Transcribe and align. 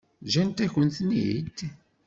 Ǧǧan-akent-ten-id? 0.25 1.57